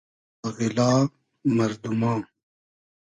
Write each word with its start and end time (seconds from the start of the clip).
آغیلا 0.47 0.91
مئردوما 1.55 2.13